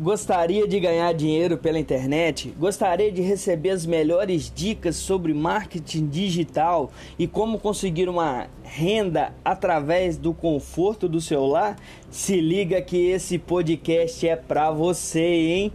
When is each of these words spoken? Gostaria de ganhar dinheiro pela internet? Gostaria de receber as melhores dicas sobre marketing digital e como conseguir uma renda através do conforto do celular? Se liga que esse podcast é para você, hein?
Gostaria 0.00 0.66
de 0.66 0.80
ganhar 0.80 1.12
dinheiro 1.12 1.58
pela 1.58 1.78
internet? 1.78 2.54
Gostaria 2.58 3.12
de 3.12 3.20
receber 3.20 3.68
as 3.68 3.84
melhores 3.84 4.50
dicas 4.50 4.96
sobre 4.96 5.34
marketing 5.34 6.06
digital 6.06 6.90
e 7.18 7.26
como 7.26 7.58
conseguir 7.58 8.08
uma 8.08 8.46
renda 8.64 9.34
através 9.44 10.16
do 10.16 10.32
conforto 10.32 11.06
do 11.06 11.20
celular? 11.20 11.76
Se 12.10 12.40
liga 12.40 12.80
que 12.80 13.10
esse 13.10 13.38
podcast 13.38 14.26
é 14.26 14.36
para 14.36 14.70
você, 14.70 15.20
hein? 15.20 15.72